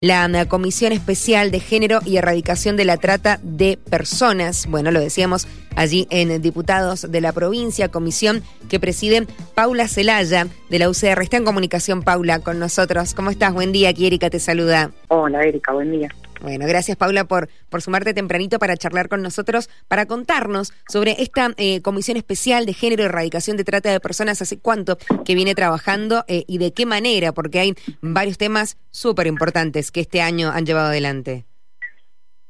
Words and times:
la 0.00 0.46
Comisión 0.46 0.92
Especial 0.92 1.50
de 1.50 1.58
Género 1.58 1.98
y 2.04 2.18
Erradicación 2.18 2.76
de 2.76 2.84
la 2.84 2.98
Trata 2.98 3.40
de 3.42 3.78
Personas. 3.90 4.68
Bueno, 4.68 4.92
lo 4.92 5.00
decíamos 5.00 5.48
allí 5.74 6.06
en 6.10 6.40
Diputados 6.40 7.10
de 7.10 7.20
la 7.20 7.32
Provincia, 7.32 7.88
comisión 7.88 8.42
que 8.68 8.78
preside 8.78 9.26
Paula 9.56 9.88
Celaya 9.88 10.46
de 10.70 10.78
la 10.78 10.88
UCR. 10.88 11.20
Está 11.22 11.38
en 11.38 11.44
comunicación, 11.44 12.02
Paula, 12.02 12.38
con 12.38 12.60
nosotros. 12.60 13.12
¿Cómo 13.12 13.30
estás? 13.30 13.52
Buen 13.52 13.72
día, 13.72 13.88
aquí 13.88 14.06
Erika 14.06 14.30
te 14.30 14.38
saluda. 14.38 14.92
Hola, 15.08 15.42
Erika, 15.42 15.72
buen 15.72 15.90
día. 15.90 16.08
Bueno, 16.40 16.66
gracias 16.66 16.96
Paula 16.96 17.24
por, 17.24 17.48
por 17.68 17.82
sumarte 17.82 18.14
tempranito 18.14 18.58
para 18.58 18.76
charlar 18.76 19.08
con 19.08 19.22
nosotros, 19.22 19.68
para 19.88 20.06
contarnos 20.06 20.72
sobre 20.88 21.16
esta 21.18 21.50
eh, 21.56 21.82
Comisión 21.82 22.16
Especial 22.16 22.64
de 22.64 22.74
Género 22.74 23.02
y 23.02 23.06
Erradicación 23.06 23.56
de 23.56 23.64
Trata 23.64 23.90
de 23.90 24.00
Personas, 24.00 24.40
hace 24.40 24.60
cuánto 24.60 24.98
que 25.24 25.34
viene 25.34 25.54
trabajando 25.54 26.24
eh, 26.28 26.44
y 26.46 26.58
de 26.58 26.72
qué 26.72 26.86
manera, 26.86 27.32
porque 27.32 27.58
hay 27.58 27.74
varios 28.00 28.38
temas 28.38 28.78
súper 28.90 29.26
importantes 29.26 29.90
que 29.90 30.00
este 30.00 30.20
año 30.20 30.50
han 30.50 30.64
llevado 30.64 30.88
adelante. 30.88 31.44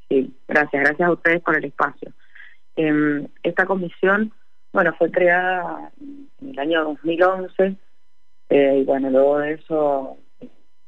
Sí, 0.08 0.34
gracias, 0.46 0.82
gracias 0.82 1.08
a 1.08 1.12
ustedes 1.12 1.40
por 1.40 1.56
el 1.56 1.64
espacio. 1.64 2.12
Em, 2.76 3.26
esta 3.42 3.66
comisión, 3.66 4.32
bueno, 4.72 4.94
fue 4.98 5.10
creada 5.10 5.90
en 5.98 6.50
el 6.50 6.58
año 6.58 6.84
2011 6.84 7.76
eh, 8.50 8.78
y 8.80 8.84
bueno, 8.84 9.10
luego 9.10 9.38
de 9.38 9.54
eso 9.54 10.16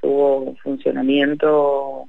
tuvo 0.00 0.54
funcionamiento 0.62 2.08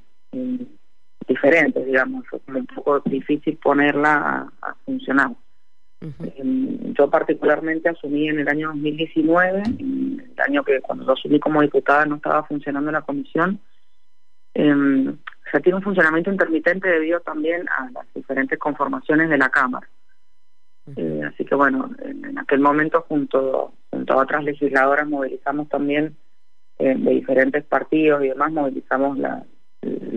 diferentes, 1.32 1.86
digamos, 1.86 2.26
fue 2.28 2.40
como 2.42 2.60
un 2.60 2.68
poco 2.68 3.00
difícil 3.02 3.58
ponerla 3.58 4.52
a, 4.62 4.76
funcionar. 4.86 5.32
Em, 6.02 6.94
yo 6.94 7.10
particularmente 7.10 7.90
asumí 7.90 8.28
en 8.28 8.40
el 8.40 8.48
año 8.48 8.70
2019, 8.70 9.64
el 9.80 10.34
año 10.46 10.64
que 10.64 10.82
cuando 10.82 11.06
yo 11.06 11.14
asumí 11.14 11.40
como 11.40 11.62
diputada 11.62 12.06
no 12.06 12.16
estaba 12.16 12.44
funcionando 12.44 12.92
la 12.92 13.02
comisión. 13.02 13.60
Eh, 14.54 14.74
o 14.74 15.50
sea, 15.52 15.60
tiene 15.60 15.78
un 15.78 15.84
funcionamiento 15.84 16.32
intermitente 16.32 16.90
debido 16.90 17.20
también 17.22 17.68
a 17.70 17.90
las 17.92 18.14
diferentes 18.14 18.58
conformaciones 18.58 19.30
de 19.30 19.38
la 19.38 19.50
Cámara. 19.50 19.88
Eh, 20.96 21.22
así 21.26 21.46
que 21.46 21.56
bueno, 21.56 21.92
en, 22.00 22.38
aquel 22.38 22.60
momento 22.60 23.06
junto, 23.08 23.74
junto 23.92 24.14
a 24.14 24.24
otras 24.24 24.44
legisladoras 24.44 25.08
movilizamos 25.08 25.70
también 25.70 26.18
eh, 26.80 26.96
de 26.98 27.12
diferentes 27.12 27.64
partidos 27.66 28.24
y 28.24 28.30
demás, 28.30 28.52
movilizamos 28.52 29.18
la, 29.18 29.46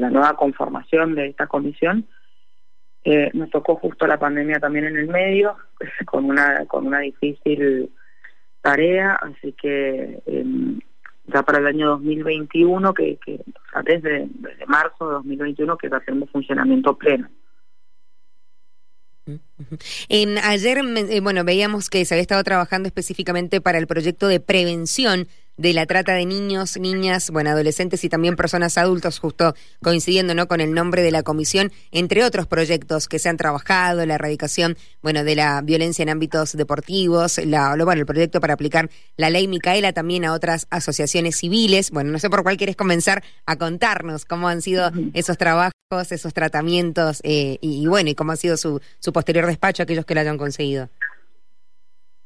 la 0.05 0.11
nueva 0.11 0.37
conformación 0.37 1.15
de 1.15 1.29
esta 1.29 1.47
comisión. 1.47 2.07
Eh, 3.05 3.31
nos 3.35 3.51
tocó 3.51 3.77
justo 3.77 4.07
la 4.07 4.19
pandemia 4.19 4.61
también 4.61 4.87
en 4.87 4.97
el 4.97 5.09
medio, 5.09 5.57
con 6.07 6.27
una, 6.27 6.67
con 6.67 6.87
una 6.87 7.01
difícil 7.01 7.91
tarea, 8.61 9.15
así 9.15 9.53
que 9.53 10.23
em, 10.27 10.81
ya 11.27 11.43
para 11.43 11.59
el 11.59 11.67
año 11.67 11.89
2021, 11.91 12.95
que, 12.95 13.19
que 13.25 13.35
o 13.35 13.71
sea, 13.73 13.83
desde, 13.83 14.27
desde 14.31 14.67
marzo 14.67 15.07
de 15.07 15.15
2021, 15.15 15.77
que 15.77 15.89
hacemos 15.89 16.31
funcionamiento 16.31 16.97
pleno. 16.97 17.29
En 20.11 20.37
ayer, 20.37 20.79
eh, 20.79 21.21
bueno, 21.21 21.45
veíamos 21.45 21.89
que 21.89 22.05
se 22.05 22.15
había 22.15 22.23
estado 22.23 22.45
trabajando 22.45 22.89
específicamente 22.89 23.63
para 23.63 23.79
el 23.79 23.87
proyecto 23.87 24.29
de 24.29 24.41
prevención 24.41 25.29
de 25.57 25.73
la 25.73 25.87
trata 25.87 26.13
de 26.13 26.27
niños, 26.27 26.77
niñas, 26.79 27.31
bueno, 27.31 27.51
adolescentes 27.51 28.03
y 28.05 28.09
también 28.09 28.37
personas 28.37 28.77
adultos, 28.79 29.19
justo 29.19 29.55
coincidiendo 29.83 30.35
¿no? 30.35 30.49
con 30.49 30.61
el 30.61 30.73
nombre 30.73 31.03
de 31.03 31.11
la 31.11 31.23
comisión, 31.23 31.73
entre 31.93 32.25
otros 32.25 32.47
proyectos 32.47 33.09
que 33.09 33.19
se 33.19 33.29
han 33.29 33.37
trabajado, 33.37 34.05
la 34.07 34.15
erradicación, 34.15 34.77
bueno, 35.03 35.25
de 35.25 35.35
la 35.35 35.61
violencia 35.63 36.03
en 36.03 36.09
ámbitos 36.09 36.57
deportivos, 36.57 37.39
la, 37.45 37.77
bueno, 37.77 38.01
el 38.01 38.07
proyecto 38.07 38.41
para 38.41 38.55
aplicar 38.55 38.91
la 39.17 39.31
ley 39.31 39.49
Micaela 39.49 39.93
también 39.93 40.25
a 40.25 40.33
otras 40.33 40.67
asociaciones 40.71 41.37
civiles. 41.37 41.91
Bueno, 41.91 42.11
no 42.11 42.19
sé 42.19 42.31
por 42.31 42.43
cuál 42.43 42.57
quieres 42.57 42.77
comenzar 42.77 43.23
a 43.47 43.57
contarnos 43.57 44.25
cómo 44.25 44.49
han 44.49 44.63
sido 44.63 44.91
esos 45.13 45.39
trabajos, 45.39 45.73
esos 46.11 46.35
tratamientos 46.35 47.21
eh, 47.23 47.59
y, 47.61 47.87
bueno, 47.87 48.11
y 48.11 48.15
cómo 48.15 48.33
ha 48.33 48.37
sido 48.37 48.57
su, 48.57 48.81
su 48.99 49.13
posterior 49.13 49.47
despacho 49.47 49.83
aquellos 49.83 50.05
que 50.05 50.15
lo 50.15 50.21
hayan 50.21 50.39
conseguido. 50.39 50.89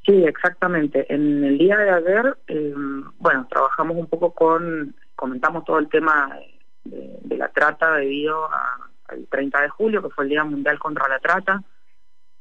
Sí, 0.08 0.24
exactamente. 0.24 1.04
En 1.12 1.44
el 1.44 1.58
día 1.58 1.76
de 1.76 1.90
ayer, 1.90 2.38
eh, 2.46 2.74
bueno, 3.18 3.46
trabajamos 3.50 3.94
un 3.94 4.06
poco 4.06 4.32
con, 4.32 4.96
comentamos 5.14 5.66
todo 5.66 5.78
el 5.78 5.90
tema 5.90 6.34
de, 6.84 7.36
la 7.36 7.48
trata 7.48 7.96
debido 7.96 8.48
al 8.50 9.26
30 9.30 9.60
de 9.60 9.68
julio, 9.68 10.02
que 10.02 10.08
fue 10.08 10.24
el 10.24 10.30
Día 10.30 10.44
Mundial 10.44 10.78
contra 10.78 11.06
la 11.08 11.18
Trata. 11.18 11.62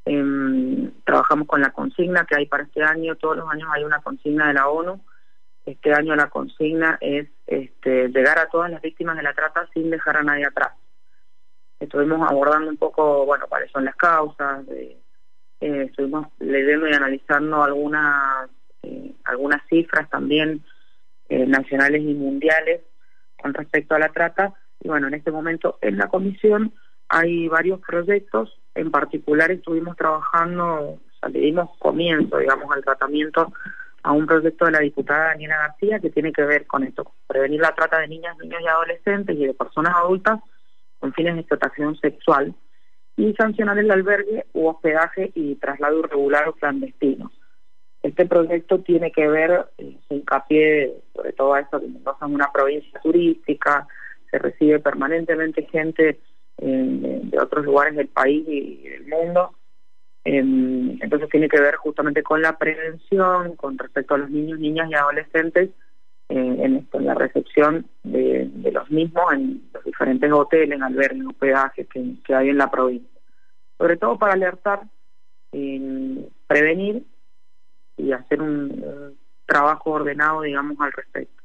Em, 0.05 0.94
trabajamos 1.03 1.45
con 1.45 1.59
la 1.59 1.72
consigna 1.72 2.25
que 2.25 2.38
hay 2.38 2.45
para 2.45 2.63
este 2.63 2.81
año, 2.81 3.17
todos 3.17 3.35
los 3.35 3.50
años 3.51 3.67
hay 3.73 3.84
una 3.84 3.99
consigna 3.99 4.47
de 4.47 4.53
la 4.53 4.69
ONU. 4.69 5.03
Este 5.66 5.94
año 5.94 6.16
la 6.16 6.29
consigna 6.29 6.97
es 7.01 7.28
este, 7.47 8.07
llegar 8.07 8.39
a 8.39 8.47
todas 8.47 8.72
las 8.72 8.81
víctimas 8.81 9.17
de 9.17 9.23
la 9.23 9.34
trata 9.34 9.67
sin 9.73 9.89
dejar 9.89 10.16
a 10.16 10.23
nadie 10.23 10.45
atrás. 10.45 10.72
Estuvimos 11.81 12.31
abordando 12.31 12.69
un 12.69 12.78
poco, 12.78 13.25
bueno, 13.25 13.45
cuáles 13.49 13.69
son 13.72 13.84
las 13.84 13.95
causas, 13.97 14.66
de, 14.67 14.97
eh, 15.59 15.85
estuvimos 15.90 16.28
leyendo 16.40 16.88
y 16.88 16.94
analizando 16.94 17.63
algunas, 17.63 18.50
eh, 18.84 19.13
algunas 19.25 19.62
cifras 19.68 20.09
también 20.09 20.63
eh, 21.29 21.45
nacionales 21.45 22.01
y 22.01 22.13
mundiales 22.13 22.81
con 23.41 23.53
respecto 23.53 23.96
a 23.96 24.00
la 24.00 24.09
trata. 24.09 24.53
Y 24.79 24.88
bueno, 24.88 25.07
en 25.07 25.16
este 25.16 25.31
momento 25.31 25.79
en 25.81 25.97
la 25.97 26.07
comisión 26.07 26.73
hay 27.09 27.47
varios 27.47 27.79
proyectos, 27.81 28.59
en 28.75 28.91
particular 28.91 29.50
estuvimos 29.50 29.96
trabajando, 29.96 30.66
o 30.66 31.00
sea, 31.19 31.29
le 31.29 31.40
dimos 31.40 31.69
comienzo, 31.79 32.38
digamos, 32.38 32.69
al 32.75 32.84
tratamiento 32.84 33.51
a 34.03 34.12
un 34.12 34.28
proyecto 34.28 34.66
de 34.66 34.72
la 34.72 34.79
diputada 34.79 35.29
Daniela 35.29 35.57
García 35.57 36.00
que 36.00 36.12
tiene 36.12 36.31
que 36.31 36.44
ver 36.44 36.67
con 36.67 36.84
esto, 36.84 37.13
prevenir 37.25 37.62
la 37.62 37.73
trata 37.73 38.00
de 38.00 38.07
niñas, 38.07 38.38
niños 38.38 38.62
y 38.62 38.67
adolescentes 38.67 39.35
y 39.35 39.47
de 39.47 39.53
personas 39.53 39.96
adultas 39.96 40.40
con 41.00 41.13
fines 41.13 41.34
de 41.34 41.41
explotación 41.41 41.97
sexual 41.97 42.53
y 43.17 43.33
sancionar 43.33 43.79
el 43.79 43.89
albergue 43.89 44.45
u 44.53 44.67
hospedaje 44.67 45.31
y 45.33 45.55
traslado 45.55 46.00
irregular 46.00 46.47
o 46.47 46.53
clandestino. 46.53 47.31
Este 48.03 48.28
proyecto 48.28 48.79
tiene 48.79 49.11
que 49.11 49.28
ver, 49.28 49.66
eh, 49.79 49.97
hincapié 50.09 50.94
sobre 51.13 51.33
todo 51.33 51.57
esto 51.57 51.81
que 51.81 51.88
Mendoza 51.88 52.25
es 52.25 52.31
una 52.31 52.51
provincia 52.53 53.00
turística, 53.01 53.88
se 54.29 54.38
recibe 54.38 54.79
permanentemente 54.79 55.63
gente 55.63 56.19
eh, 56.59 57.19
de 57.23 57.39
otros 57.39 57.66
lugares 57.66 57.95
del 57.95 58.07
país 58.07 58.47
y 58.47 58.88
del 58.88 59.07
mundo, 59.07 59.55
em, 60.23 60.97
entonces 61.01 61.28
tiene 61.29 61.49
que 61.49 61.59
ver 61.59 61.75
justamente 61.75 62.22
con 62.22 62.41
la 62.41 62.57
prevención 62.57 63.55
con 63.55 63.78
respecto 63.79 64.13
a 64.13 64.19
los 64.19 64.29
niños, 64.29 64.59
niñas 64.59 64.89
y 64.91 64.94
adolescentes 64.94 65.72
eh, 66.29 66.35
en, 66.35 66.88
la 67.05 67.13
recepción 67.13 67.85
de, 68.03 68.49
los 68.71 68.91
mismos 68.91 69.31
en 69.31 69.69
los 69.73 69.83
diferentes 69.85 70.29
hoteles, 70.29 70.81
albergues, 70.81 71.25
hospedajes 71.25 71.88
que, 71.88 72.15
que 72.25 72.35
hay 72.35 72.49
en 72.49 72.57
la 72.57 72.69
provincia. 72.69 73.19
Sobre 73.77 73.95
todo 73.95 74.17
para 74.17 74.33
alertar, 74.33 74.81
prevenir 76.47 77.05
y 77.95 78.11
hacer 78.11 78.41
un, 78.41 79.16
trabajo 79.45 79.91
ordenado, 79.91 80.41
digamos, 80.41 80.77
al 80.79 80.91
respecto. 80.91 81.43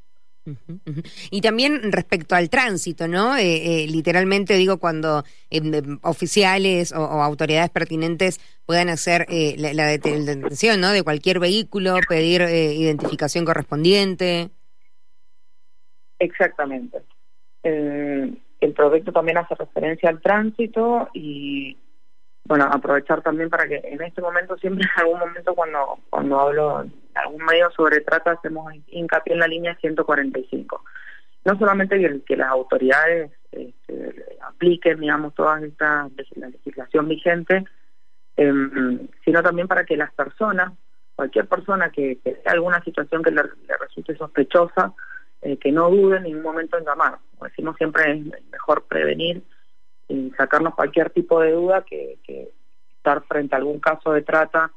Y 1.31 1.41
también 1.41 1.93
respecto 1.93 2.35
al 2.35 2.51
tránsito, 2.51 3.07
¿no? 3.07 3.37
Eh, 3.37 3.85
eh, 3.85 3.87
literalmente 3.87 4.55
digo, 4.55 4.79
cuando 4.79 5.23
em, 5.51 6.01
oficiales 6.03 6.91
o, 6.91 6.97
autoridades 6.99 7.71
pertinentes 7.71 8.41
puedan 8.67 8.89
hacer 8.89 9.29
la, 9.57 9.73
la, 9.73 9.87
detención, 9.87 10.81
¿no? 10.81 10.91
De 10.91 11.05
cualquier 11.05 11.39
vehículo, 11.39 11.97
pedir 12.09 12.43
identificación 12.43 13.45
correspondiente. 13.45 14.51
Exactamente. 16.23 17.03
El, 17.65 18.39
proyecto 18.77 19.11
también 19.11 19.39
hace 19.39 19.57
referencia 19.57 20.09
al 20.09 20.21
tránsito 20.21 21.09
y, 21.13 21.77
bueno, 22.45 22.65
aprovechar 22.71 23.23
también 23.23 23.51
para 23.51 23.67
que 23.67 23.81
en 23.83 24.01
este 24.03 24.23
momento, 24.23 24.57
siempre 24.57 24.85
en 24.85 25.03
algún 25.03 25.19
momento 25.19 25.53
cuando, 25.55 25.99
cuando 26.11 26.39
hablo 26.39 26.83
en 26.83 26.93
algún 27.17 27.45
medio 27.45 27.71
sobre 27.73 28.01
trata, 28.03 28.33
hacemos 28.33 28.73
hincapié 28.87 29.35
en 29.35 29.41
la 29.41 29.49
línea 29.49 29.77
145. 29.81 30.85
No 31.45 31.59
solamente 31.59 31.99
que, 31.99 32.23
que 32.23 32.37
las 32.37 32.51
autoridades 32.51 33.33
este, 33.51 34.39
apliquen, 34.43 35.01
digamos, 35.01 35.35
toda 35.35 35.61
esta 35.61 36.09
la 36.37 36.49
legislación 36.49 37.09
vigente, 37.09 37.65
em, 38.37 39.09
sino 39.25 39.43
también 39.43 39.67
para 39.67 39.85
que 39.85 39.97
las 39.97 40.13
personas, 40.15 40.73
cualquier 41.17 41.49
persona 41.49 41.91
que, 41.91 42.21
que 42.23 42.39
alguna 42.45 42.81
situación 42.85 43.25
que 43.25 43.33
le 43.33 43.43
resulte 43.81 44.17
sospechosa, 44.17 44.95
que 45.61 45.73
no 45.73 45.91
duden 45.91 46.19
en 46.19 46.23
ningún 46.25 46.43
momento 46.43 46.79
en 46.79 46.85
llamar. 46.85 47.19
Como 47.33 47.49
decimos 47.49 47.77
siempre, 47.77 48.13
es 48.13 48.45
mejor 48.51 48.85
prevenir 48.85 49.43
y 50.09 50.31
sacarnos 50.37 50.75
cualquier 50.75 51.11
tipo 51.11 51.41
de 51.41 51.53
duda 51.53 51.83
que, 51.83 52.19
estar 52.97 53.25
frente 53.25 53.57
a 53.57 53.59
algún 53.59 53.81
caso 53.81 54.13
de 54.13 54.23
trata 54.23 54.71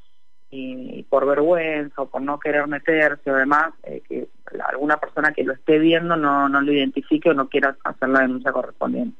y, 0.56 1.04
por 1.04 1.25
vergüenza 1.25 2.02
o 2.02 2.10
por 2.10 2.22
no 2.22 2.40
querer 2.40 2.68
meterse 2.68 3.30
o 3.31 3.36
demás, 3.36 3.74
eh, 3.84 4.02
que 4.07 4.28
alguna 4.69 4.98
persona 4.98 5.34
que 5.34 5.44
lo 5.44 5.54
esté 5.54 5.80
viendo 5.80 6.16
no, 6.16 6.48
no 6.48 6.62
lo 6.62 6.72
identifique 6.72 7.30
o 7.30 7.34
no 7.34 7.50
quiera 7.50 7.75
hacer 7.84 8.10
la 8.10 8.22
denuncia 8.22 8.52
correspondiente. 8.52 9.18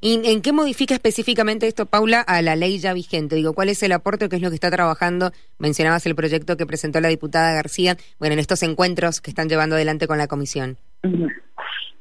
¿Y 0.00 0.20
en 0.30 0.42
qué 0.42 0.52
modifica 0.52 0.94
específicamente 0.94 1.66
esto, 1.66 1.86
Paula, 1.86 2.20
a 2.20 2.42
la 2.42 2.56
ley 2.56 2.78
ya 2.78 2.92
vigente? 2.92 3.36
Digo, 3.36 3.54
¿cuál 3.54 3.68
es 3.68 3.82
el 3.82 3.92
aporte, 3.92 4.28
qué 4.28 4.36
es 4.36 4.42
lo 4.42 4.50
que 4.50 4.56
está 4.56 4.70
trabajando? 4.70 5.30
Mencionabas 5.58 6.04
el 6.06 6.14
proyecto 6.14 6.56
que 6.56 6.66
presentó 6.66 7.00
la 7.00 7.08
diputada 7.08 7.54
García, 7.54 7.96
bueno, 8.18 8.34
en 8.34 8.40
estos 8.40 8.62
encuentros 8.62 9.20
que 9.20 9.30
están 9.30 9.48
llevando 9.48 9.76
adelante 9.76 10.06
con 10.06 10.18
la 10.18 10.26
comisión. 10.26 10.76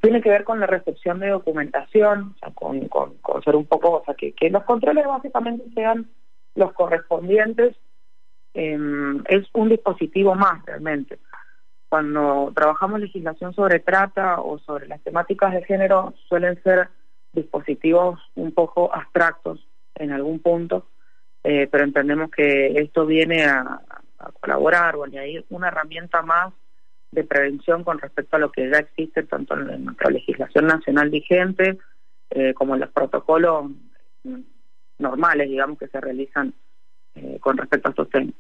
tiene 0.02 0.22
que 0.22 0.30
ver 0.30 0.44
con 0.44 0.60
la 0.60 0.68
recepción 0.68 1.20
de 1.20 1.30
documentación, 1.30 2.34
o 2.36 2.38
sea, 2.40 2.52
con, 2.54 2.88
con, 2.90 3.14
ser 3.44 3.56
un 3.56 3.66
poco, 3.66 4.02
o 4.02 4.04
sea, 4.06 4.16
que, 4.16 4.34
que 4.34 4.50
los 4.50 4.64
controles 4.64 5.06
básicamente 5.06 5.64
sean 5.74 6.10
los 6.56 6.74
correspondientes, 6.74 7.76
em, 8.54 9.24
es 9.28 9.48
un 9.54 9.70
dispositivo 9.70 10.36
más 10.36 10.66
realmente. 10.66 11.20
Cuando 11.90 12.52
trabajamos 12.56 13.00
legislación 13.00 13.54
sobre 13.54 13.80
trata 13.80 14.42
o 14.42 14.58
sobre 14.60 14.88
las 14.88 15.02
temáticas 15.02 15.54
de 15.54 15.64
género, 15.64 16.14
suelen 16.28 16.62
ser 16.64 16.90
dispositivos 17.32 18.20
un 18.36 18.52
poco 18.52 18.94
abstractos 18.94 19.68
en 19.96 20.12
algún 20.12 20.40
punto, 20.40 20.88
eh, 21.44 21.68
pero 21.72 21.84
entendemos 21.84 22.32
que 22.32 22.80
esto 22.80 23.06
viene 23.06 23.46
a, 23.46 23.82
a 24.20 24.32
colaborar 24.40 24.96
o 24.96 25.04
añadir 25.04 25.46
una 25.50 25.68
herramienta 25.68 26.22
más 26.22 26.54
de 27.12 27.24
prevención 27.24 27.84
con 27.84 28.00
respecto 28.00 28.36
a 28.36 28.40
lo 28.40 28.52
que 28.52 28.70
ya 28.70 28.80
existe 28.80 29.24
tanto 29.24 29.56
en 29.56 29.86
nuestra 29.86 30.10
legislación 30.10 30.66
nacional 30.66 31.10
vigente 31.10 31.78
eh, 32.32 32.54
como 32.56 32.74
en 32.74 32.82
los 32.82 32.90
protocolos 32.90 33.70
normales, 34.98 35.50
digamos, 35.50 35.78
que 35.78 35.88
se 35.88 36.02
realizan 36.02 36.54
eh, 37.16 37.38
con 37.40 37.58
respecto 37.58 37.90
a 37.90 37.92
estos 37.92 38.10
temas. 38.10 38.34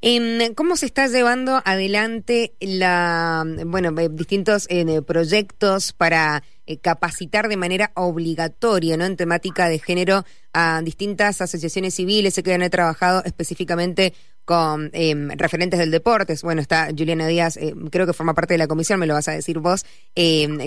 Em, 0.00 0.54
¿Cómo 0.54 0.76
se 0.76 0.86
está 0.86 1.08
llevando 1.08 1.60
adelante 1.64 2.54
la, 2.60 3.44
bueno, 3.66 3.92
eh, 4.00 4.08
distintos 4.10 4.68
proyectos 5.06 5.92
para 5.92 6.42
capacitar 6.80 7.48
de 7.48 7.56
manera 7.56 7.90
obligatoria, 7.94 8.96
¿no? 8.96 9.04
En 9.04 9.16
temática 9.16 9.68
de 9.68 9.78
género 9.78 10.24
a 10.52 10.80
distintas 10.82 11.40
asociaciones 11.40 11.94
civiles, 11.94 12.34
sé 12.34 12.42
que 12.42 12.54
han 12.54 12.70
trabajado 12.70 13.22
específicamente 13.24 14.14
con 14.44 14.90
em, 14.92 15.30
referentes 15.30 15.78
del 15.78 15.90
deporte. 15.90 16.34
Bueno, 16.42 16.60
está 16.60 16.88
Juliana 16.96 17.26
Díaz, 17.26 17.56
eh, 17.56 17.74
creo 17.90 18.06
que 18.06 18.12
forma 18.12 18.34
parte 18.34 18.54
de 18.54 18.58
la 18.58 18.66
comisión, 18.66 19.00
me 19.00 19.06
lo 19.06 19.14
vas 19.14 19.28
a 19.28 19.32
decir 19.32 19.58
vos, 19.58 19.84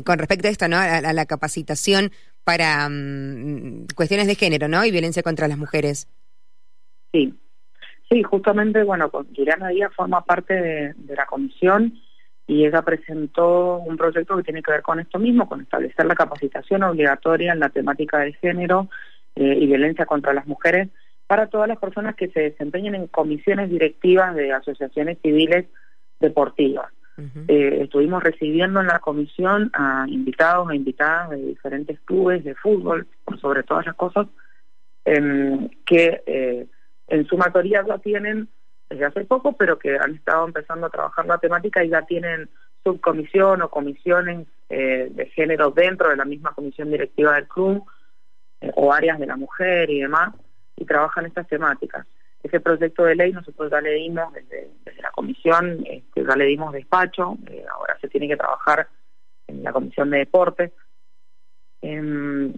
con 0.06 0.18
respecto 0.20 0.48
a 0.48 0.52
esto, 0.52 0.68
¿no? 0.68 0.78
A, 0.78 1.02
la 1.14 1.26
capacitación 1.26 2.12
para 2.44 2.88
mm, 2.90 3.88
cuestiones 3.96 4.28
de 4.28 4.36
género, 4.36 4.68
¿no? 4.68 4.84
Y 4.86 4.92
violencia 4.92 5.24
contra 5.24 5.48
las 5.48 5.58
mujeres. 5.58 6.08
Sí, 7.12 7.34
sí, 8.10 8.24
justamente, 8.24 8.84
bueno, 8.84 9.10
Juliana 9.10 9.70
Díaz 9.70 9.94
forma 9.96 10.24
parte 10.24 10.54
de, 10.54 11.16
la 11.16 11.26
comisión 11.26 11.94
y 12.46 12.66
ella 12.66 12.82
presentó 12.82 13.78
un 13.78 13.98
proyecto 13.98 14.38
que 14.38 14.44
tiene 14.44 14.62
que 14.62 14.72
ver 14.72 14.82
con 14.82 15.00
esto 15.00 15.20
mismo, 15.20 15.48
con 15.48 15.62
establecer 15.62 16.06
la 16.06 16.16
capacitación 16.16 16.84
obligatoria 16.84 17.54
en 17.54 17.60
la 17.60 17.70
temática 17.70 18.20
de 18.20 18.34
género 18.34 18.90
eh, 19.36 19.58
y 19.60 19.66
violencia 19.66 20.06
contra 20.06 20.34
las 20.34 20.48
mujeres 20.48 20.90
para 21.28 21.48
todas 21.48 21.68
las 21.68 21.78
personas 21.78 22.16
que 22.16 22.30
se 22.30 22.40
desempeñen 22.40 22.96
en 22.96 23.08
comisiones 23.08 23.70
directivas 23.70 24.34
de 24.34 24.54
asociaciones 24.54 25.18
civiles 25.22 25.66
deportivas. 26.20 26.92
Eh, 27.48 27.80
estuvimos 27.82 28.22
recibiendo 28.22 28.80
en 28.80 28.88
la 28.88 29.00
comisión 29.00 29.72
a 29.74 30.06
invitados 30.08 30.70
e 30.70 30.76
invitadas 30.76 31.32
de 31.32 31.38
diferentes 31.38 32.00
clubes 32.02 32.44
de 32.44 32.54
fútbol, 32.54 33.08
por 33.26 33.40
sobre 33.40 33.64
todas 33.64 33.88
las 33.88 33.96
cosas, 33.96 34.28
em, 35.04 35.68
que 35.84 36.22
eh, 36.28 36.68
en 37.08 37.26
su 37.28 37.38
mayoría 37.38 37.84
ya 37.86 37.98
tienen 38.00 38.50
desde 38.90 39.06
hace 39.06 39.26
poco, 39.26 39.54
pero 39.54 39.78
que 39.78 39.98
han 39.98 40.16
estado 40.16 40.46
empezando 40.46 40.88
a 40.88 40.90
trabajar 40.90 41.26
la 41.26 41.38
temática 41.38 41.84
y 41.84 41.90
ya 41.90 42.02
tienen 42.04 42.50
subcomisión 42.84 43.62
o 43.62 43.70
comisiones 43.70 44.48
eh, 44.70 45.08
de 45.12 45.26
género 45.28 45.72
dentro 45.72 46.10
de 46.10 46.16
la 46.16 46.26
misma 46.26 46.54
comisión 46.54 46.90
directiva 46.92 47.36
del 47.36 47.48
club 47.48 47.86
o 48.76 48.94
áreas 48.94 49.20
de 49.20 49.28
la 49.28 49.36
mujer 49.36 49.90
y 49.90 50.02
demás 50.02 50.34
y 50.76 50.86
trabajan 50.86 51.26
estas 51.26 51.48
temáticas. 51.48 52.06
Ese 52.44 52.60
proyecto 52.60 53.04
de 53.04 53.16
ley 53.16 53.32
nosotros 53.32 53.72
ya 53.72 53.82
le 53.82 53.94
dimos 53.94 54.32
desde, 54.34 54.70
la 55.02 55.12
comisión, 55.12 55.84
este, 55.86 56.24
ya 56.24 56.36
le 56.36 56.46
dimos 56.46 56.72
despacho, 56.72 57.38
eh, 57.48 57.66
ahora 57.70 57.98
se 58.00 58.08
tiene 58.08 58.28
que 58.28 58.38
trabajar 58.38 58.88
en 59.48 59.64
la 59.64 59.74
comisión 59.74 60.10
de 60.10 60.20
deportes, 60.20 60.72
em, 61.82 62.54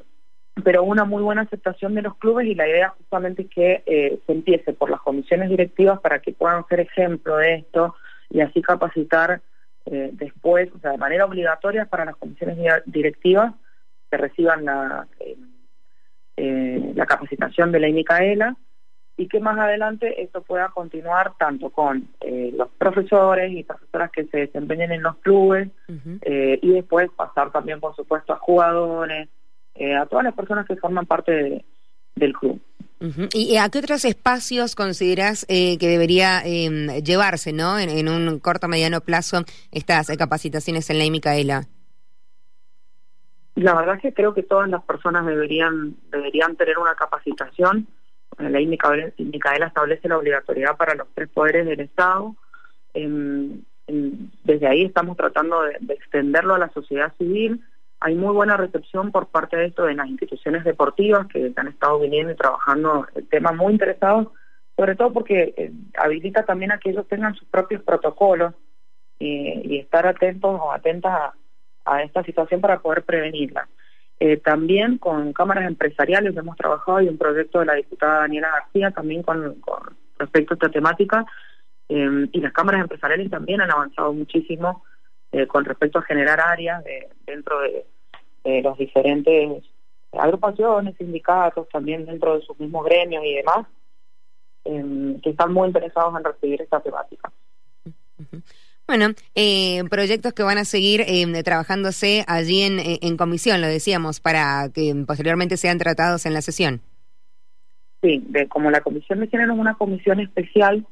pero 0.64 0.84
una 0.84 1.06
muy 1.06 1.22
buena 1.22 1.42
aceptación 1.42 1.96
de 1.96 2.02
los 2.02 2.16
clubes 2.18 2.48
y 2.48 2.56
la 2.56 2.68
idea 2.68 2.90
justamente 2.90 3.44
es 3.44 3.50
que 3.50 3.84
eh, 3.86 4.20
se 4.26 4.32
empiece 4.32 4.74
por 4.74 4.90
las 4.90 5.02
comisiones 5.02 5.50
directivas 5.50 6.00
para 6.00 6.20
que 6.20 6.34
puedan 6.34 6.66
ser 6.68 6.82
ejemplo 6.82 7.38
de 7.38 7.56
esto 7.56 7.96
y 8.30 8.42
así 8.42 8.62
capacitar 8.62 9.42
eh, 9.86 10.10
después, 10.14 10.70
o 10.76 10.80
sea, 10.80 10.92
de 10.92 10.98
manera 10.98 11.26
obligatoria 11.26 11.86
para 11.86 12.06
las 12.06 12.16
comisiones 12.16 12.58
directivas 12.86 13.54
que 14.10 14.18
reciban 14.18 14.66
la 14.66 15.08
eh, 16.42 16.94
la 16.96 17.06
capacitación 17.06 17.74
de 17.74 17.82
la 17.82 17.90
Micaela 17.90 18.56
y 19.18 19.28
que 19.28 19.42
más 19.42 19.60
adelante 19.60 20.24
esto 20.24 20.42
pueda 20.42 20.70
continuar 20.70 21.34
tanto 21.38 21.70
con 21.70 22.08
eh, 22.22 22.54
los 22.56 22.70
profesores 22.78 23.52
y 23.52 23.66
profesoras 23.66 24.10
que 24.12 24.24
se 24.28 24.38
desempeñen 24.38 24.94
en 24.94 25.04
los 25.04 25.18
clubes 25.18 25.68
eh, 26.22 26.58
y 26.62 26.72
después 26.72 27.10
pasar 27.18 27.52
también, 27.52 27.82
por 27.82 27.94
supuesto, 27.94 28.32
a 28.32 28.38
jugadores, 28.38 29.28
a 29.80 30.06
todas 30.06 30.26
las 30.26 30.34
personas 30.34 30.66
que 30.68 30.76
forman 30.76 31.06
parte 31.06 31.66
del 32.16 32.34
club. 32.34 32.62
¿Y 33.34 33.56
a 33.56 33.70
qué 33.70 33.80
otros 33.80 34.04
espacios 34.04 34.76
consideras 34.76 35.46
que 35.46 35.78
debería 35.80 36.42
em, 36.44 37.02
llevarse 37.02 37.54
¿no? 37.54 37.80
En, 37.80 38.10
un 38.10 38.40
corto 38.40 38.68
o 38.68 38.70
mediano 38.70 39.00
plazo 39.00 39.46
estas 39.72 40.08
capacitaciones 40.18 40.90
en 40.90 41.00
la 41.00 41.10
Micaela? 41.10 41.64
La 43.56 43.74
verdad 43.76 43.96
es 43.96 44.02
que 44.02 44.14
creo 44.14 44.34
que 44.34 44.44
todas 44.44 44.70
las 44.70 44.84
personas 44.84 45.26
deberían 45.26 45.96
deberían 46.12 46.56
tener 46.56 46.78
una 46.78 46.96
capacitación. 46.96 47.88
La 48.38 48.50
ley 48.50 48.68
Micaela 48.68 49.68
establece 49.68 50.08
la 50.08 50.18
obligatoriedad 50.18 50.78
para 50.78 50.96
los 50.96 51.08
tres 51.14 51.30
poderes 51.30 51.66
del 51.66 51.80
Estado. 51.82 52.36
desde 52.94 54.68
ahí 54.68 54.86
estamos 54.86 55.18
tratando 55.18 55.62
de, 55.64 55.94
extenderlo 55.94 56.56
a 56.56 56.60
la 56.60 56.70
sociedad 56.70 57.14
civil. 57.18 57.62
Hay 58.02 58.16
muy 58.16 58.34
buena 58.34 58.56
recepción 58.56 59.12
por 59.12 59.28
parte 59.28 59.58
de 59.58 59.66
esto 59.66 59.90
en 59.90 59.98
las 59.98 60.08
instituciones 60.08 60.64
deportivas 60.64 61.28
que 61.28 61.52
han 61.56 61.68
estado 61.68 62.00
viniendo 62.00 62.32
y 62.32 62.36
trabajando 62.36 63.08
el 63.16 63.28
tema 63.28 63.52
muy 63.52 63.74
interesados, 63.74 64.28
sobre 64.78 64.96
todo 64.96 65.12
porque 65.12 65.54
eh, 65.58 65.72
habilita 65.98 66.44
también 66.46 66.72
a 66.72 66.78
que 66.78 66.92
ellos 66.92 67.08
tengan 67.10 67.36
sus 67.36 67.48
propios 67.50 67.84
protocolos 67.84 68.54
eh, 69.20 69.62
y 69.66 69.80
estar 69.80 70.08
atentos 70.08 70.60
o 70.62 70.72
atentas 70.72 71.34
a 71.84 72.04
esta 72.04 72.24
situación 72.24 72.62
para 72.62 72.80
poder 72.80 73.04
prevenirla. 73.04 73.68
Eh, 74.22 74.38
también 74.38 74.98
con 74.98 75.34
cámaras 75.34 75.66
empresariales 75.66 76.36
hemos 76.36 76.56
trabajado 76.56 77.02
y 77.02 77.08
un 77.08 77.18
proyecto 77.18 77.60
de 77.60 77.66
la 77.66 77.76
diputada 77.76 78.22
Daniela 78.22 78.50
García 78.50 78.92
también 78.92 79.24
con, 79.24 79.62
respecto 80.18 80.54
a 80.54 80.56
esta 80.56 80.70
temática 80.70 81.26
em, 81.88 82.28
y 82.32 82.42
las 82.42 82.52
cámaras 82.52 82.82
empresariales 82.82 83.30
también 83.30 83.62
han 83.62 83.72
avanzado 83.72 84.12
muchísimo 84.14 84.84
eh, 85.32 85.48
con 85.48 85.66
respecto 85.66 86.00
a 86.00 86.04
generar 86.04 86.40
áreas 86.40 86.84
dentro 87.26 87.60
de, 87.62 87.86
los 88.64 88.78
diferentes 88.78 89.64
agrupaciones, 90.12 90.96
sindicatos, 90.98 91.70
también 91.70 92.06
dentro 92.06 92.36
de 92.36 92.46
sus 92.46 92.60
mismos 92.60 92.84
gremios 92.86 93.24
y 93.24 93.36
demás, 93.36 93.68
em, 94.64 95.20
que 95.22 95.30
están 95.32 95.54
muy 95.54 95.68
interesados 95.68 96.16
en 96.18 96.24
recibir 96.24 96.62
esta 96.62 96.80
temática. 96.80 97.32
Bueno, 98.88 99.10
eh, 99.36 99.84
proyectos 99.88 100.34
que 100.34 100.42
van 100.42 100.58
a 100.58 100.66
seguir 100.66 101.02
eh, 101.02 101.44
trabajándose 101.44 102.26
allí 102.28 102.64
en, 102.64 102.80
en, 102.80 103.18
comisión, 103.18 103.62
lo 103.62 103.68
decíamos, 103.68 104.20
para 104.20 104.70
que 104.74 104.96
posteriormente 105.06 105.58
sean 105.58 105.78
tratados 105.78 106.26
en 106.26 106.34
la 106.34 106.42
sesión. 106.42 106.82
Sí, 108.02 108.24
de, 108.30 108.48
como 108.48 108.72
la 108.72 108.82
comisión 108.82 109.20
de 109.20 109.28
género 109.28 109.54
es 109.54 109.60
una 109.60 109.76
comisión 109.76 110.20
especial, 110.22 110.88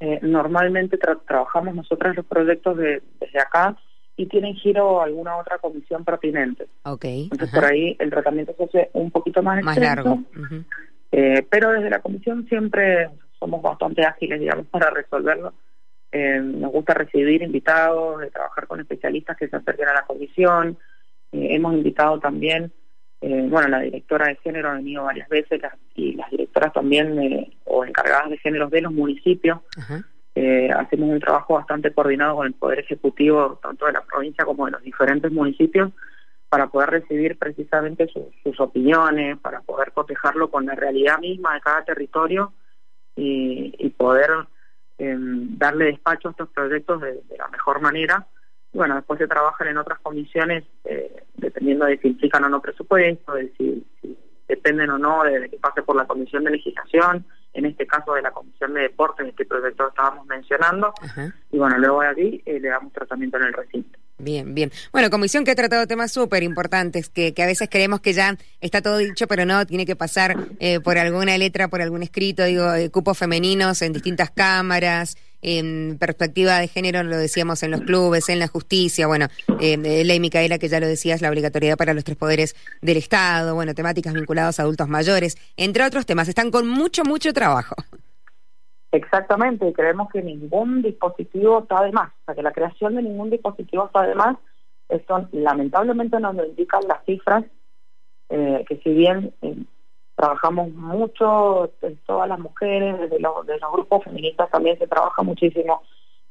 eh, 0.00 0.20
normalmente 0.22 0.98
trabajamos 1.26 1.74
nosotras 1.74 2.16
los 2.16 2.26
proyectos 2.26 2.76
de, 2.76 3.02
desde 3.20 3.40
acá 3.40 3.76
y 4.16 4.26
tienen 4.26 4.54
giro 4.54 5.00
alguna 5.00 5.36
otra 5.36 5.58
comisión 5.58 6.04
pertinente. 6.04 6.66
Ok. 6.84 7.04
Entonces 7.04 7.50
por 7.52 7.64
ahí 7.64 7.96
el 7.98 8.10
tratamiento 8.10 8.54
se 8.56 8.64
hace 8.64 8.90
un 8.92 9.10
poquito 9.10 9.42
más, 9.42 9.62
más 9.62 9.78
largo. 9.78 10.18
Eh, 11.10 11.46
pero 11.48 11.72
desde 11.72 11.90
la 11.90 12.00
comisión 12.00 12.46
siempre 12.48 13.08
somos 13.38 13.62
bastante 13.62 14.04
ágiles, 14.04 14.40
digamos, 14.40 14.66
para 14.70 14.90
resolverlo 14.90 15.54
eh, 16.10 16.40
nos 16.40 16.72
gusta 16.72 16.94
recibir 16.94 17.42
invitados, 17.42 18.20
de 18.20 18.30
trabajar 18.30 18.66
con 18.66 18.80
especialistas 18.80 19.36
que 19.36 19.46
se 19.46 19.56
acerquen 19.56 19.88
a 19.88 19.94
la 19.94 20.06
comisión. 20.06 20.78
Eh, 21.32 21.48
hemos 21.54 21.74
invitado 21.74 22.18
también, 22.18 22.72
bueno, 23.20 23.68
la 23.68 23.80
directora 23.80 24.28
de 24.28 24.36
género 24.36 24.70
ha 24.70 24.74
venido 24.74 25.04
varias 25.04 25.28
veces 25.28 25.60
y 25.94 26.12
las 26.12 26.30
directoras 26.30 26.72
también 26.72 27.50
o 27.78 27.84
encargadas 27.84 28.30
de 28.30 28.38
géneros 28.38 28.70
de 28.70 28.82
los 28.82 28.92
municipios. 28.92 29.60
hacemos 30.76 31.08
un 31.10 31.20
trabajo 31.20 31.54
bastante 31.54 31.92
coordinado 31.92 32.36
con 32.36 32.46
el 32.46 32.54
Poder 32.54 32.80
Ejecutivo, 32.80 33.58
tanto 33.62 33.86
de 33.86 33.92
la 33.92 34.02
provincia 34.02 34.44
como 34.44 34.66
de 34.66 34.72
los 34.72 34.82
diferentes 34.82 35.32
municipios, 35.32 35.90
para 36.48 36.68
poder 36.68 36.90
recibir 36.90 37.36
precisamente 37.38 38.08
sus 38.42 38.60
opiniones, 38.60 39.38
para 39.38 39.60
poder 39.60 39.92
cotejarlo 39.92 40.50
con 40.50 40.64
la 40.66 40.74
realidad 40.74 41.18
misma 41.18 41.54
de 41.54 41.60
cada 41.60 41.84
territorio 41.84 42.52
y, 43.16 43.74
y 43.78 43.90
poder 43.90 44.30
darle 44.98 45.86
despacho 45.86 46.28
a 46.28 46.30
estos 46.32 46.48
proyectos 46.50 47.00
de, 47.00 47.22
la 47.38 47.48
mejor 47.48 47.80
manera. 47.80 48.26
Y 48.72 48.78
bueno, 48.78 48.96
después 48.96 49.18
se 49.18 49.28
trabajan 49.28 49.68
en 49.68 49.78
otras 49.78 49.98
comisiones, 50.00 50.64
eh, 50.84 51.22
dependiendo 51.36 51.86
de 51.86 51.98
si 51.98 52.08
implican 52.08 52.44
o 52.44 52.48
no 52.48 52.60
presupuesto, 52.60 53.34
de 53.34 53.52
si, 53.56 53.86
dependen 54.48 54.90
o 54.90 54.98
no 54.98 55.22
de, 55.24 55.48
que 55.50 55.58
pase 55.58 55.82
por 55.82 55.96
la 55.96 56.06
comisión 56.06 56.44
de 56.44 56.50
legislación, 56.50 57.24
en 57.58 57.66
este 57.66 57.86
caso 57.86 58.14
de 58.14 58.22
la 58.22 58.30
comisión 58.30 58.72
de 58.72 58.82
deporte, 58.82 59.22
en 59.22 59.30
este 59.30 59.44
proyecto 59.44 59.84
que 59.84 59.88
estábamos 59.90 60.26
mencionando. 60.26 60.92
Y 61.50 61.58
bueno, 61.58 61.76
luego 61.78 62.02
de 62.02 62.08
aquí 62.08 62.42
eh, 62.46 62.60
le 62.60 62.68
damos 62.68 62.92
tratamiento 62.92 63.36
en 63.36 63.44
el 63.44 63.52
recinto. 63.52 63.98
Bien, 64.18 64.54
bien. 64.54 64.70
Bueno, 64.92 65.10
comisión 65.10 65.44
que 65.44 65.52
ha 65.52 65.54
tratado 65.56 65.86
temas 65.86 66.12
súper 66.12 66.42
importantes, 66.42 67.08
que, 67.08 67.34
que, 67.34 67.42
a 67.42 67.46
veces 67.46 67.68
creemos 67.70 68.00
que 68.00 68.12
ya 68.12 68.36
está 68.60 68.80
todo 68.80 68.98
dicho, 68.98 69.26
pero 69.26 69.44
no, 69.44 69.66
tiene 69.66 69.86
que 69.86 69.96
pasar 69.96 70.36
eh, 70.60 70.80
por 70.80 70.98
alguna 70.98 71.36
letra, 71.36 71.68
por 71.68 71.82
algún 71.82 72.02
escrito, 72.02 72.44
digo, 72.44 72.72
eh, 72.74 72.90
cupos 72.90 73.18
femeninos 73.18 73.82
en 73.82 73.92
distintas 73.92 74.30
cámaras, 74.30 75.16
en 75.42 75.96
perspectiva 75.98 76.58
de 76.58 76.68
género, 76.68 77.02
lo 77.02 77.16
decíamos 77.16 77.62
en 77.62 77.70
los 77.70 77.82
clubes, 77.82 78.28
en 78.28 78.38
la 78.38 78.48
justicia, 78.48 79.06
bueno, 79.06 79.26
eh, 79.60 79.76
ley 79.76 80.20
Micaela, 80.20 80.58
que 80.58 80.68
ya 80.68 80.80
lo 80.80 80.86
decías, 80.86 81.22
la 81.22 81.30
obligatoriedad 81.30 81.76
para 81.76 81.94
los 81.94 82.04
tres 82.04 82.16
poderes 82.16 82.56
del 82.82 82.96
Estado, 82.96 83.54
bueno, 83.54 83.74
temáticas 83.74 84.14
vinculadas 84.14 84.58
a 84.58 84.62
adultos 84.62 84.88
mayores, 84.88 85.36
entre 85.56 85.84
otros 85.84 86.06
temas. 86.06 86.28
Están 86.28 86.50
con 86.50 86.68
mucho, 86.68 87.04
mucho 87.04 87.32
trabajo. 87.32 87.74
Exactamente, 88.90 89.72
creemos 89.74 90.08
que 90.10 90.22
ningún 90.22 90.82
dispositivo 90.82 91.60
está 91.60 91.82
de 91.82 91.92
más, 91.92 92.10
o 92.10 92.24
sea, 92.24 92.34
que 92.34 92.42
la 92.42 92.52
creación 92.52 92.96
de 92.96 93.02
ningún 93.02 93.30
dispositivo 93.30 93.86
está 93.86 94.02
de 94.02 94.14
más. 94.14 94.36
Esto 94.88 95.28
lamentablemente 95.32 96.18
nos 96.18 96.34
lo 96.34 96.46
indican 96.46 96.80
las 96.88 97.04
cifras, 97.04 97.44
eh, 98.30 98.64
que 98.66 98.78
si 98.78 98.90
bien 98.90 99.34
eh, 99.42 99.56
trabajamos 100.18 100.70
mucho, 100.72 101.70
todas 102.04 102.28
las 102.28 102.40
mujeres, 102.40 102.98
desde 102.98 103.20
los, 103.20 103.46
de 103.46 103.56
los 103.58 103.72
grupos 103.72 104.02
feministas 104.02 104.50
también 104.50 104.76
se 104.76 104.88
trabaja 104.88 105.22
muchísimo 105.22 105.82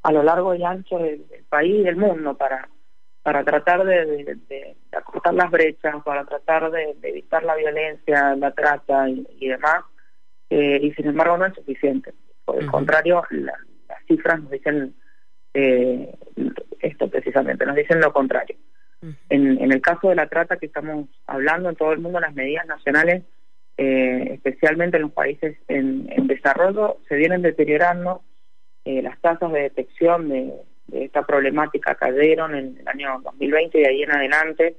a 0.02 0.12
lo 0.12 0.22
largo 0.22 0.54
y 0.54 0.62
ancho 0.62 0.98
del, 0.98 1.24
país 1.48 1.74
y 1.74 1.84
del 1.84 1.96
mundo 1.96 2.36
para 2.36 2.68
para 3.22 3.44
tratar 3.44 3.84
de, 3.84 4.38
acortar 4.92 5.34
las 5.34 5.50
brechas, 5.50 5.96
para 6.02 6.24
tratar 6.24 6.70
de, 6.70 6.96
evitar 7.02 7.42
la 7.42 7.56
violencia, 7.56 8.34
la 8.36 8.52
trata 8.52 9.06
y, 9.08 9.48
demás, 9.48 9.84
eh, 10.48 10.78
y 10.82 10.92
sin 10.92 11.08
embargo 11.08 11.36
no 11.36 11.44
es 11.44 11.54
suficiente. 11.54 12.14
Por 12.44 12.62
el 12.62 12.70
contrario, 12.70 13.22
las 13.30 13.58
cifras 14.06 14.40
nos 14.40 14.50
dicen 14.50 14.94
eh, 15.52 16.14
esto 16.80 17.08
precisamente, 17.08 17.66
nos 17.66 17.76
dicen 17.76 18.00
lo 18.00 18.12
contrario. 18.12 18.56
en, 19.28 19.60
en, 19.60 19.72
el 19.72 19.80
caso 19.82 20.08
de 20.08 20.14
la 20.14 20.28
trata 20.28 20.56
que 20.56 20.66
estamos 20.66 21.08
hablando 21.26 21.68
en 21.68 21.76
todo 21.76 21.92
el 21.92 21.98
mundo, 21.98 22.20
las 22.20 22.34
medidas 22.34 22.66
nacionales, 22.66 23.24
eh, 23.78 24.34
especialmente 24.34 24.98
en 24.98 25.04
los 25.04 25.12
países 25.12 25.56
en, 25.68 26.26
desarrollo, 26.26 26.98
se 27.08 27.16
vienen 27.16 27.42
deteriorando. 27.42 28.22
Eh, 28.84 29.02
las 29.02 29.18
tasas 29.20 29.50
de 29.52 29.62
detección 29.62 30.28
de, 30.28 30.52
esta 30.92 31.24
problemática 31.24 31.94
cayeron 31.94 32.54
en 32.54 32.78
el 32.80 32.88
año 32.88 33.20
2020 33.22 33.78
y 33.78 33.82
de 33.82 33.88
ahí 33.88 34.02
en 34.02 34.10
adelante. 34.10 34.76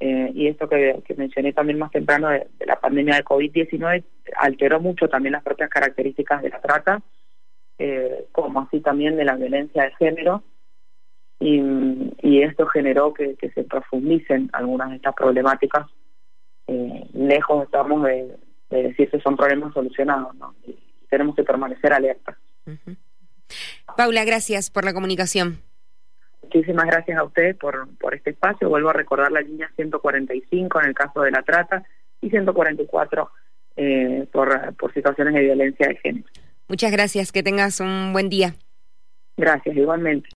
y 0.00 0.46
esto 0.46 0.68
que, 0.68 1.02
mencioné 1.16 1.52
también 1.52 1.78
más 1.78 1.90
temprano 1.90 2.28
de 2.28 2.66
la 2.66 2.78
pandemia 2.80 3.16
de 3.16 3.24
COVID-19 3.24 4.04
alteró 4.36 4.80
mucho 4.80 5.08
también 5.08 5.32
las 5.32 5.42
propias 5.42 5.70
características 5.70 6.42
de 6.42 6.50
la 6.50 6.60
trata, 6.60 7.02
eh, 7.78 8.26
como 8.32 8.60
así 8.60 8.80
también 8.80 9.16
de 9.16 9.24
la 9.24 9.36
violencia 9.36 9.84
de 9.84 9.94
género, 9.96 10.42
y, 11.40 12.42
esto 12.42 12.66
generó 12.66 13.14
que, 13.14 13.36
se 13.54 13.64
profundicen 13.64 14.50
algunas 14.52 14.90
de 14.90 14.96
estas 14.96 15.14
problemáticas. 15.14 15.86
Eh, 16.68 17.06
lejos 17.14 17.64
estamos 17.64 18.04
de, 18.04 18.36
decir 18.70 19.10
que 19.10 19.20
son 19.20 19.36
problemas 19.36 19.72
solucionados, 19.72 20.34
¿no? 20.36 20.54
Y 20.66 20.78
tenemos 21.08 21.34
que 21.34 21.42
permanecer 21.42 21.92
alertas. 21.92 22.36
Paula, 23.96 24.24
gracias 24.24 24.70
por 24.70 24.84
la 24.84 24.92
comunicación. 24.92 25.58
Muchísimas 26.42 26.86
gracias 26.86 27.18
a 27.18 27.24
usted 27.24 27.56
por, 27.56 27.88
por 27.96 28.14
este 28.14 28.30
espacio. 28.30 28.68
Vuelvo 28.68 28.90
a 28.90 28.94
recordar 28.94 29.32
la 29.32 29.40
línea 29.40 29.70
145 29.76 30.80
en 30.80 30.86
el 30.86 30.94
caso 30.94 31.22
de 31.22 31.30
la 31.30 31.42
trata 31.42 31.82
y 32.20 32.30
144 32.30 33.30
eh, 33.76 34.26
por, 34.32 34.74
por 34.76 34.92
situaciones 34.92 35.34
de 35.34 35.40
violencia 35.40 35.88
de 35.88 35.96
género. 35.96 36.26
Muchas 36.68 36.90
gracias, 36.90 37.32
que 37.32 37.42
tengas 37.42 37.80
un 37.80 38.12
buen 38.12 38.28
día. 38.28 38.54
Gracias, 39.36 39.76
igualmente. 39.76 40.26